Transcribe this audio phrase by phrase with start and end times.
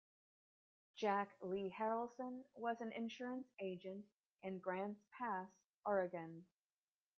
[0.95, 4.03] Jack Lee Harelson was an insurance agent
[4.41, 5.47] in Grants Pass,
[5.85, 6.43] Oregon.